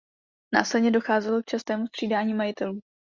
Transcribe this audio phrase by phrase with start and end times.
[0.53, 2.79] Následně docházelo k častému střídání majitelů.